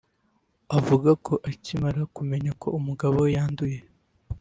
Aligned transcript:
Avuga 0.77 1.09
ko 1.25 1.33
akimara 1.49 2.01
kumenya 2.15 2.51
ko 2.61 2.67
umugabo 2.79 3.15
we 3.23 3.29
yanduye 3.37 3.77